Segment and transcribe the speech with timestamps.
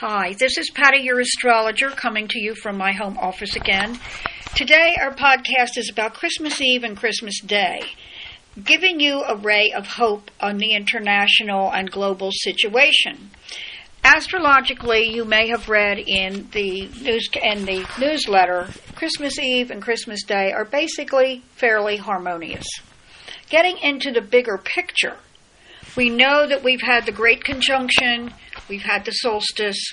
[0.00, 3.98] Hi, this is Patty, your astrologer, coming to you from my home office again.
[4.54, 7.80] Today, our podcast is about Christmas Eve and Christmas Day,
[8.62, 13.32] giving you a ray of hope on the international and global situation.
[14.04, 20.22] Astrologically, you may have read in the news in the newsletter, Christmas Eve and Christmas
[20.22, 22.68] Day are basically fairly harmonious.
[23.50, 25.16] Getting into the bigger picture,
[25.96, 28.32] we know that we've had the Great Conjunction,
[28.68, 29.92] we've had the solstice,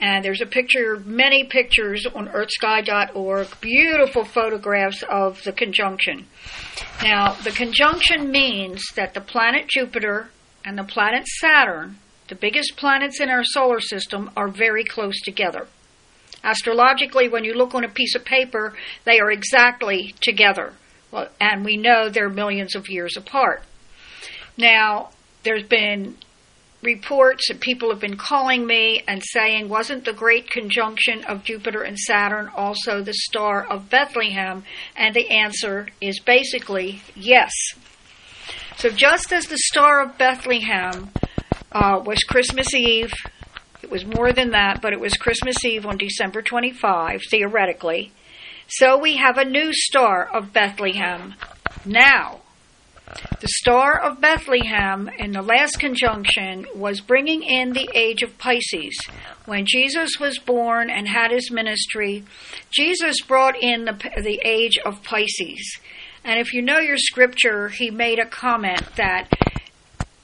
[0.00, 6.26] and there's a picture, many pictures on earthsky.org, beautiful photographs of the conjunction.
[7.02, 10.30] Now, the conjunction means that the planet Jupiter
[10.64, 11.98] and the planet Saturn,
[12.28, 15.68] the biggest planets in our solar system, are very close together.
[16.42, 20.74] Astrologically, when you look on a piece of paper, they are exactly together.
[21.10, 23.62] Well, and we know they're millions of years apart.
[24.58, 25.10] Now,
[25.44, 26.16] there's been
[26.84, 31.82] reports and people have been calling me and saying, wasn't the great conjunction of Jupiter
[31.82, 34.64] and Saturn also the star of Bethlehem?
[34.96, 37.52] And the answer is basically yes.
[38.76, 41.10] So just as the star of Bethlehem
[41.72, 43.12] uh, was Christmas Eve,
[43.82, 48.12] it was more than that, but it was Christmas Eve on December 25, theoretically.
[48.66, 51.34] So we have a new star of Bethlehem
[51.84, 52.40] now.
[53.40, 58.98] The star of Bethlehem in the last conjunction was bringing in the age of Pisces.
[59.44, 62.24] When Jesus was born and had his ministry,
[62.70, 63.92] Jesus brought in the,
[64.22, 65.78] the age of Pisces.
[66.24, 69.28] And if you know your scripture, he made a comment that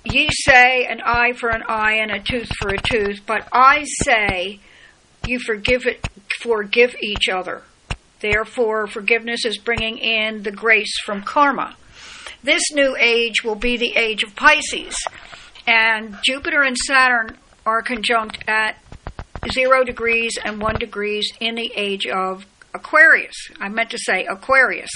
[0.05, 3.85] ye say an eye for an eye and a tooth for a tooth, but I
[4.05, 4.61] say
[5.27, 6.09] you forgive it,
[6.41, 7.63] forgive each other.
[8.21, 11.77] Therefore, forgiveness is bringing in the grace from karma.
[12.43, 14.97] This new age will be the age of Pisces.
[15.67, 18.77] And Jupiter and Saturn are conjunct at
[19.53, 23.35] zero degrees and one degrees in the age of Aquarius.
[23.61, 24.91] I meant to say Aquarius.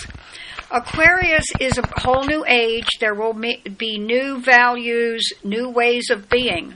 [0.70, 2.88] Aquarius is a whole new age.
[2.98, 6.74] There will be new values, new ways of being.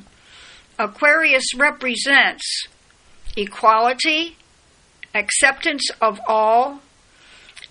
[0.78, 2.66] Aquarius represents
[3.36, 4.36] equality,
[5.14, 6.80] acceptance of all,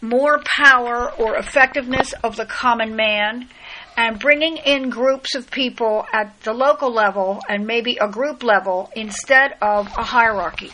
[0.01, 3.49] more power or effectiveness of the common man,
[3.97, 8.91] and bringing in groups of people at the local level and maybe a group level
[8.95, 10.71] instead of a hierarchy.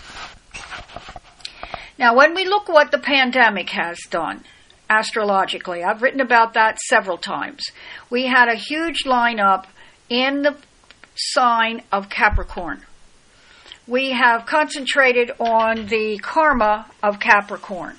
[1.98, 4.44] Now, when we look what the pandemic has done
[4.90, 7.64] astrologically, I've written about that several times.
[8.10, 9.66] We had a huge lineup
[10.10, 10.58] in the
[11.16, 12.84] sign of Capricorn.
[13.88, 17.98] We have concentrated on the karma of Capricorn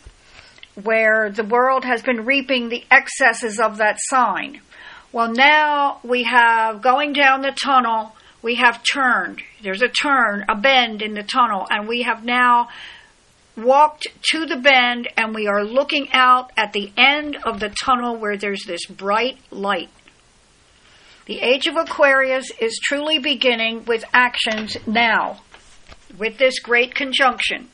[0.82, 4.60] where the world has been reaping the excesses of that sign.
[5.12, 9.42] Well, now we have going down the tunnel, we have turned.
[9.62, 12.68] There's a turn, a bend in the tunnel, and we have now
[13.56, 18.16] walked to the bend and we are looking out at the end of the tunnel
[18.16, 19.90] where there's this bright light.
[21.26, 25.40] The age of Aquarius is truly beginning with actions now,
[26.18, 27.68] with this great conjunction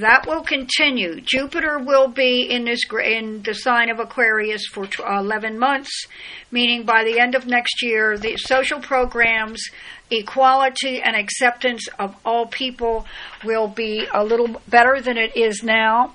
[0.00, 1.20] that will continue.
[1.20, 6.06] Jupiter will be in this in the sign of Aquarius for uh, 11 months,
[6.50, 9.62] meaning by the end of next year, the social programs,
[10.10, 13.06] equality and acceptance of all people
[13.44, 16.14] will be a little better than it is now.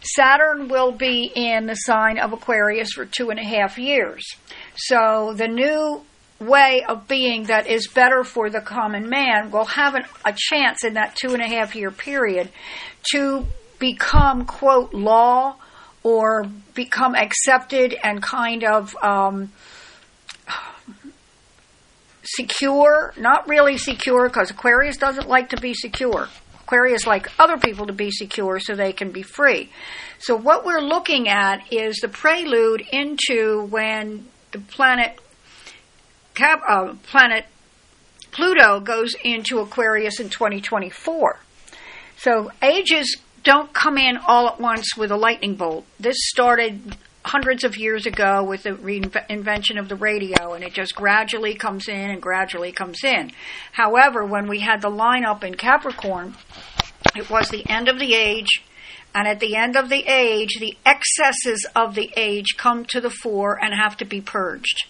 [0.00, 4.24] Saturn will be in the sign of Aquarius for two and a half years.
[4.76, 6.02] So the new
[6.40, 10.84] way of being that is better for the common man will have an, a chance
[10.84, 12.48] in that two and a half year period
[13.12, 13.44] to
[13.78, 15.56] become, quote, law
[16.02, 16.44] or
[16.74, 19.50] become accepted and kind of um,
[22.24, 23.12] secure.
[23.18, 26.28] Not really secure because Aquarius doesn't like to be secure.
[26.60, 29.70] Aquarius like other people to be secure so they can be free.
[30.18, 35.18] So what we're looking at is the prelude into when the planet
[36.38, 37.46] Cap, uh, planet
[38.30, 41.40] Pluto goes into Aquarius in 2024.
[42.18, 45.84] So ages don't come in all at once with a lightning bolt.
[45.98, 50.94] This started hundreds of years ago with the invention of the radio, and it just
[50.94, 53.32] gradually comes in and gradually comes in.
[53.72, 56.36] However, when we had the lineup in Capricorn,
[57.16, 58.62] it was the end of the age,
[59.12, 63.10] and at the end of the age, the excesses of the age come to the
[63.10, 64.86] fore and have to be purged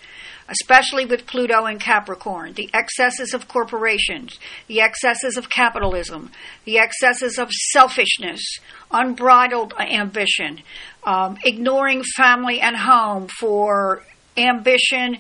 [0.48, 6.30] especially with Pluto and Capricorn, the excesses of corporations, the excesses of capitalism,
[6.64, 8.40] the excesses of selfishness,
[8.90, 10.60] unbridled ambition,
[11.04, 14.02] um, ignoring family and home for
[14.36, 15.18] ambition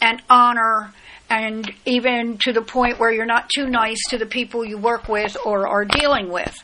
[0.00, 0.92] and honor
[1.28, 5.08] and even to the point where you're not too nice to the people you work
[5.08, 6.56] with or are dealing with.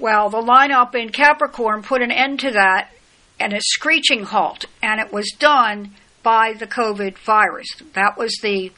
[0.00, 2.90] Well, the lineup in Capricorn put an end to that
[3.38, 5.92] and a screeching halt, and it was done
[6.22, 7.68] by the COVID virus.
[7.94, 8.72] That was the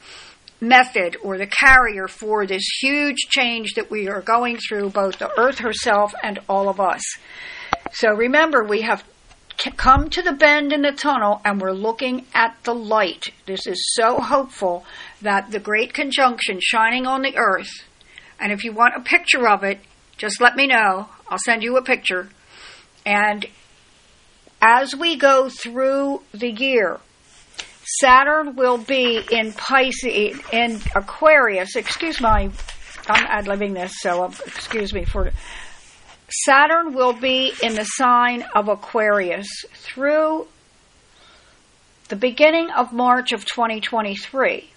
[0.61, 5.39] method or the carrier for this huge change that we are going through, both the
[5.39, 7.03] earth herself and all of us.
[7.93, 9.03] So remember, we have
[9.77, 13.25] come to the bend in the tunnel and we're looking at the light.
[13.45, 14.85] This is so hopeful
[15.21, 17.71] that the great conjunction shining on the earth,
[18.39, 19.79] and if you want a picture of it,
[20.17, 21.09] just let me know.
[21.29, 22.29] I'll send you a picture.
[23.05, 23.45] And
[24.61, 26.99] as we go through the year,
[27.85, 31.75] Saturn will be in Pisces, in Aquarius.
[31.75, 32.49] Excuse my,
[33.07, 35.31] I'm ad libbing this, so um, excuse me for.
[36.45, 40.47] Saturn will be in the sign of Aquarius through
[42.09, 44.71] the beginning of March of 2023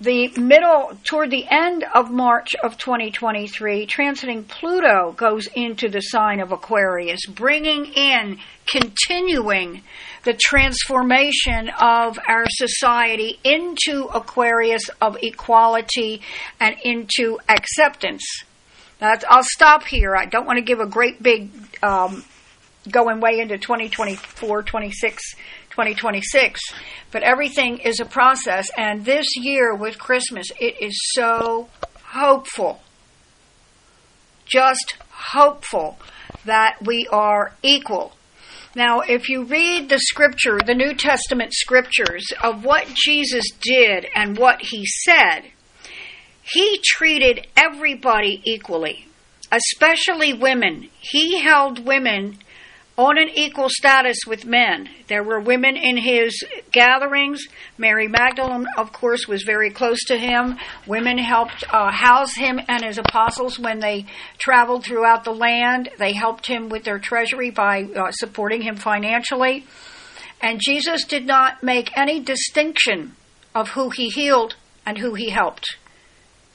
[0.00, 6.40] the middle, toward the end of March of 2023, transiting Pluto goes into the sign
[6.40, 9.82] of Aquarius, bringing in, continuing
[10.24, 16.22] the transformation of our society into Aquarius of equality
[16.58, 18.24] and into acceptance.
[19.02, 20.16] I'll stop here.
[20.16, 21.50] I don't want to give a great big
[21.82, 22.24] um,
[22.90, 25.34] going way into 2024, 26
[25.70, 26.60] 2026.
[27.10, 28.70] But everything is a process.
[28.76, 31.68] And this year with Christmas, it is so
[32.02, 32.80] hopeful.
[34.46, 35.98] Just hopeful
[36.44, 38.12] that we are equal.
[38.74, 44.38] Now, if you read the scripture, the New Testament scriptures of what Jesus did and
[44.38, 45.50] what he said,
[46.42, 49.06] he treated everybody equally,
[49.50, 50.88] especially women.
[51.00, 52.38] He held women
[53.00, 54.86] on an equal status with men.
[55.08, 57.40] There were women in his gatherings.
[57.78, 60.58] Mary Magdalene, of course, was very close to him.
[60.86, 64.04] Women helped uh, house him and his apostles when they
[64.38, 65.88] traveled throughout the land.
[65.98, 69.64] They helped him with their treasury by uh, supporting him financially.
[70.42, 73.16] And Jesus did not make any distinction
[73.54, 75.64] of who he healed and who he helped.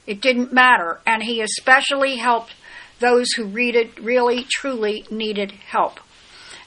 [0.06, 1.00] It didn't matter.
[1.04, 2.54] And he especially helped
[3.00, 5.98] those who really, truly needed help.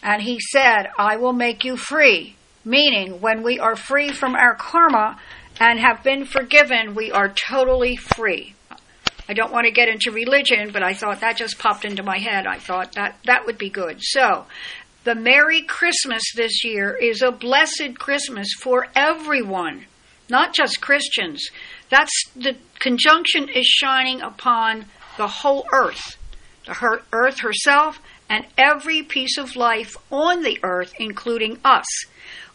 [0.02, 2.36] And he said, I will make you free.
[2.64, 5.20] Meaning, when we are free from our karma
[5.60, 8.54] and have been forgiven, we are totally free.
[9.28, 12.18] I don't want to get into religion, but I thought that just popped into my
[12.18, 12.48] head.
[12.48, 13.98] I thought that that would be good.
[14.02, 14.46] So,
[15.04, 19.86] the Merry Christmas this year is a blessed Christmas for everyone,
[20.30, 21.48] not just Christians.
[21.90, 24.86] That's the conjunction is shining upon
[25.18, 26.18] the whole earth,
[26.66, 28.00] the earth herself
[28.30, 31.86] and every piece of life on the earth, including us.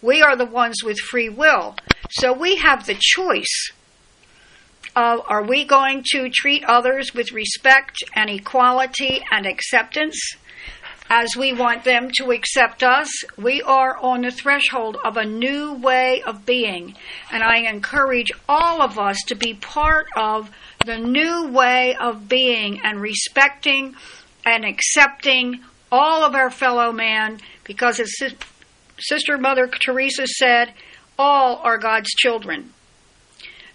[0.01, 1.77] We are the ones with free will.
[2.11, 3.73] So we have the choice
[4.95, 10.37] of are we going to treat others with respect and equality and acceptance
[11.11, 13.09] as we want them to accept us?
[13.37, 16.95] We are on the threshold of a new way of being.
[17.33, 20.51] And I encourage all of us to be part of
[20.85, 23.97] the new way of being and respecting
[24.45, 25.61] and accepting
[25.91, 28.13] all of our fellow man because as
[28.99, 30.75] Sister Mother Teresa said,
[31.19, 32.73] all are God's children.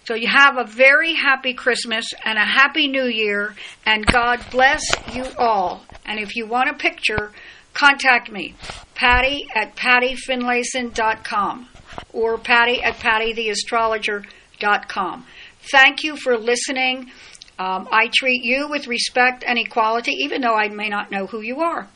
[0.06, 3.54] So you have a very happy Christmas and a happy New Year,
[3.86, 4.82] and God bless
[5.14, 5.84] you all.
[6.04, 7.32] And if you want a picture,
[7.74, 8.54] contact me,
[8.94, 11.68] Patty at pattyfinlayson.com
[12.12, 15.26] or Patty at pattytheastrologer.com.
[15.70, 17.12] Thank you for listening.
[17.60, 21.42] Um, I treat you with respect and equality, even though I may not know who
[21.42, 21.88] you are.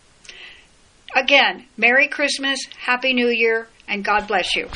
[1.16, 4.68] Again, Merry Christmas, Happy New Year, and God bless you.